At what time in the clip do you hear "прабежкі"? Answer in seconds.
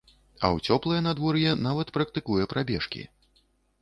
2.55-3.07